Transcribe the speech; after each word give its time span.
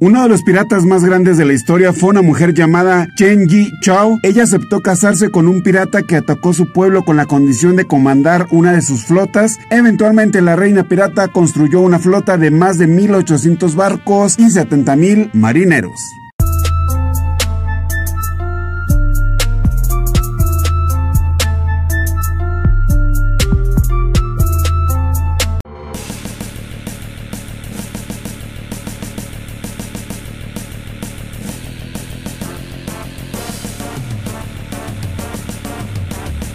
Uno 0.00 0.22
de 0.22 0.28
los 0.28 0.44
piratas 0.44 0.84
más 0.84 1.04
grandes 1.04 1.38
de 1.38 1.44
la 1.44 1.54
historia 1.54 1.92
fue 1.92 2.10
una 2.10 2.22
mujer 2.22 2.54
llamada 2.54 3.08
Chen 3.16 3.48
Yi 3.48 3.72
Chao. 3.80 4.20
Ella 4.22 4.44
aceptó 4.44 4.80
casarse 4.80 5.28
con 5.28 5.48
un 5.48 5.60
pirata 5.60 6.02
que 6.02 6.14
atacó 6.14 6.52
su 6.52 6.72
pueblo 6.72 7.04
con 7.04 7.16
la 7.16 7.26
condición 7.26 7.74
de 7.74 7.84
comandar 7.84 8.46
una 8.52 8.70
de 8.74 8.80
sus 8.80 9.06
flotas. 9.06 9.58
Eventualmente 9.70 10.40
la 10.40 10.54
reina 10.54 10.84
pirata 10.84 11.26
construyó 11.26 11.80
una 11.80 11.98
flota 11.98 12.38
de 12.38 12.52
más 12.52 12.78
de 12.78 12.86
1800 12.86 13.74
barcos 13.74 14.38
y 14.38 14.50
70 14.50 14.94
mil 14.94 15.30
marineros. 15.32 16.00